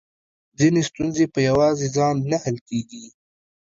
[0.57, 3.05] ځينې ستونزې په يواځې ځان نه حل کېږي.